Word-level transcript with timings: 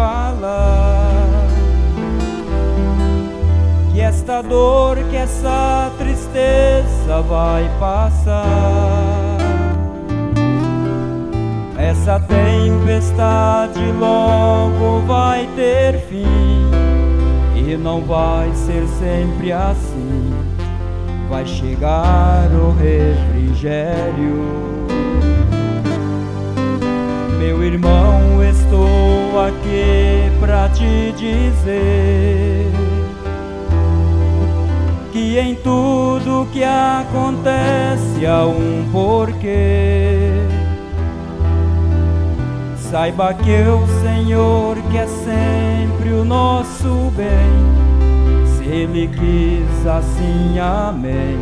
te 0.00 0.10
falar 0.40 1.30
que 3.92 4.00
esta 4.00 4.40
dor, 4.42 4.96
que 5.10 5.16
essa 5.16 5.92
tristeza 5.98 7.20
vai 7.28 7.68
passar. 7.78 9.36
Essa 11.76 12.20
tempestade 12.20 13.80
logo 13.98 15.00
vai 15.06 15.48
ter 15.56 15.98
fim 16.08 16.24
e 17.56 17.76
não 17.76 18.00
vai 18.02 18.50
ser 18.54 18.86
sempre 18.98 19.52
assim. 19.52 20.32
Vai 21.28 21.46
chegar 21.46 22.48
o 22.52 22.72
refrigério. 22.72 24.60
Meu 27.38 27.62
irmão, 27.64 28.42
estou 28.42 29.09
aqui 29.38 30.30
pra 30.40 30.68
te 30.68 31.12
dizer 31.12 32.70
que 35.12 35.38
em 35.38 35.54
tudo 35.56 36.48
que 36.52 36.62
acontece 36.64 38.26
há 38.26 38.44
um 38.46 38.88
porquê. 38.90 40.32
Saiba 42.76 43.32
que 43.34 43.62
o 43.68 43.86
Senhor 44.02 44.76
quer 44.90 45.06
sempre 45.06 46.12
o 46.12 46.24
nosso 46.24 47.12
bem. 47.16 48.48
Se 48.56 48.64
Ele 48.64 49.08
quis 49.08 49.86
assim, 49.86 50.58
amém. 50.58 51.38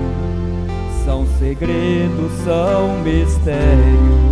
São 1.04 1.26
segredos, 1.38 2.32
são 2.44 2.98
mistérios. 3.02 4.28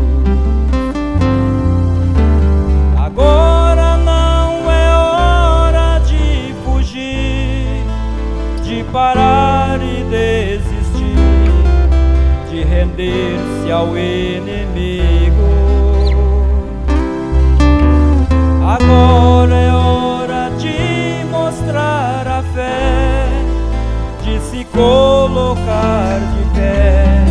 Agora 3.18 3.96
não 3.96 4.70
é 4.70 4.94
hora 4.94 5.98
de 6.00 6.54
fugir, 6.62 7.82
de 8.62 8.84
parar 8.92 9.80
e 9.80 10.04
desistir, 10.04 11.16
de 12.50 12.62
render-se 12.62 13.72
ao 13.72 13.96
inimigo. 13.96 15.32
Agora 18.62 19.54
é 19.54 19.72
hora 19.72 20.50
de 20.58 21.24
mostrar 21.30 22.28
a 22.28 22.42
fé, 22.52 23.28
de 24.24 24.38
se 24.40 24.62
colocar 24.66 26.20
de 26.20 26.54
pé, 26.54 27.24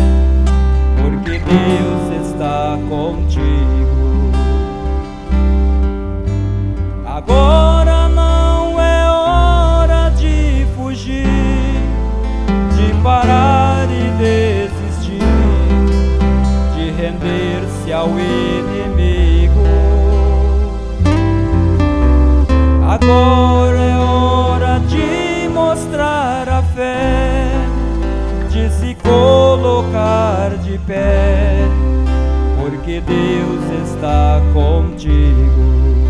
porque 1.00 1.38
Deus 1.38 2.26
está 2.26 2.76
contigo. 2.88 4.05
Agora 7.28 8.08
não 8.08 8.80
é 8.80 9.10
hora 9.10 10.10
de 10.10 10.64
fugir, 10.76 11.26
de 12.76 13.02
parar 13.02 13.88
e 13.90 14.10
desistir, 14.16 15.18
de 16.76 16.90
render-se 16.90 17.92
ao 17.92 18.10
inimigo. 18.10 19.64
Agora 22.88 23.80
é 23.80 23.96
hora 23.98 24.78
de 24.86 25.48
mostrar 25.48 26.48
a 26.48 26.62
fé, 26.62 27.50
de 28.50 28.70
se 28.70 28.94
colocar 29.02 30.50
de 30.62 30.78
pé, 30.78 31.56
porque 32.62 33.00
Deus 33.00 33.88
está 33.90 34.40
contigo. 34.54 36.05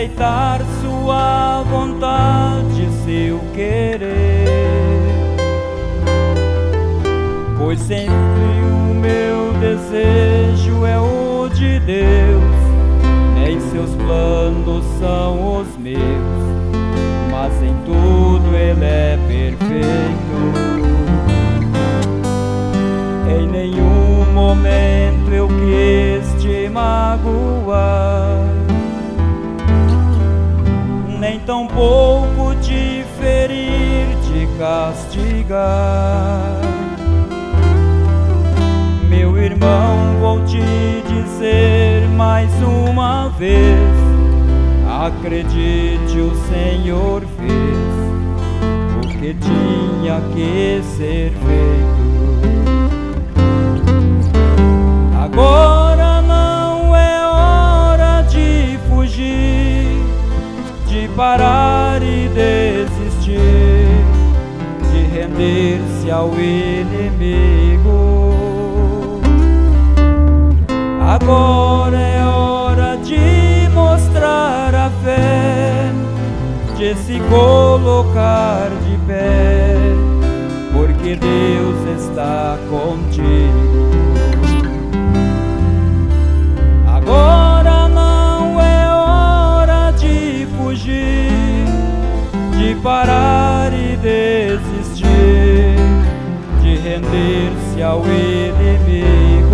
Aceitar 0.00 0.60
sua 0.80 1.62
vontade, 1.64 2.88
seu 3.04 3.38
querer, 3.52 4.48
pois 7.58 7.78
sempre 7.80 8.08
o 8.64 8.94
meu 8.94 9.52
desejo 9.60 10.86
é 10.86 10.98
o 10.98 11.50
de 11.50 11.78
Deus, 11.80 12.54
nem 13.34 13.60
seus 13.60 13.90
planos 13.96 14.86
são 14.98 15.60
os 15.60 15.76
meus, 15.76 16.00
mas 17.30 17.52
em 17.62 17.74
tudo 17.84 18.56
Ele 18.56 18.84
é 18.84 19.18
perfeito. 19.28 20.40
Em 23.38 23.46
nenhum 23.46 24.32
momento 24.32 25.30
eu 25.30 25.46
quis 25.46 26.42
te 26.42 26.70
magoar, 26.70 28.09
nem 31.30 31.38
tampouco 31.40 32.56
te 32.60 33.04
ferir, 33.20 34.16
te 34.24 34.48
castigar. 34.58 35.60
Meu 39.08 39.38
irmão, 39.38 40.16
vou 40.20 40.44
te 40.44 40.60
dizer 41.06 42.08
mais 42.16 42.50
uma 42.62 43.28
vez: 43.28 43.78
acredite, 45.06 46.18
o 46.18 46.34
Senhor 46.48 47.22
fez 47.38 47.80
o 48.96 49.08
que 49.08 49.34
tinha 49.34 50.20
que 50.34 50.82
ser 50.96 51.30
feito. 51.30 52.00
Agora 55.22 55.79
ao 66.08 66.32
inimigo. 66.34 67.90
Agora 71.04 71.98
é 71.98 72.24
hora 72.24 72.96
de 72.98 73.68
mostrar 73.74 74.72
a 74.72 74.90
fé, 75.02 75.90
de 76.78 76.94
se 76.94 77.18
colocar 77.28 78.70
de 78.84 78.96
pé, 79.06 79.74
porque 80.72 81.16
Deus 81.16 82.00
está 82.00 82.56
contigo. 82.70 84.09
Render-se 97.10 97.82
ao 97.82 98.02
inimigo. 98.06 99.50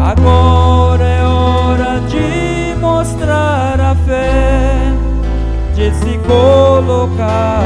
Agora 0.00 1.04
é 1.04 1.24
hora 1.24 2.00
de 2.08 2.74
mostrar 2.80 3.80
a 3.80 3.94
fé, 3.94 4.92
de 5.74 5.92
se 5.94 6.18
colocar 6.18 7.57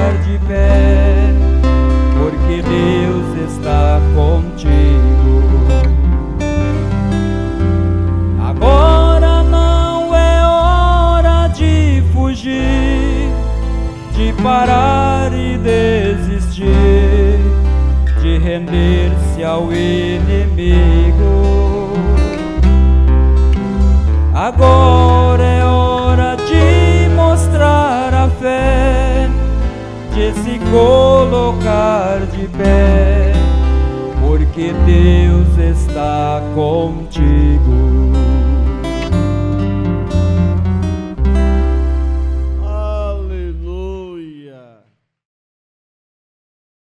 de 18.53 18.59
render-se 18.59 19.43
ao 19.43 19.73
inimigo. 19.73 21.23
Agora 24.35 25.43
é 25.43 25.65
hora 25.65 26.37
de 26.37 27.09
mostrar 27.15 28.13
a 28.13 28.29
fé, 28.29 29.29
de 30.15 30.33
se 30.41 30.59
colocar 30.71 32.21
de 32.33 32.47
pé, 32.49 33.33
porque 34.21 34.73
Deus 34.85 35.59
está 35.59 36.43
contigo. 36.55 38.13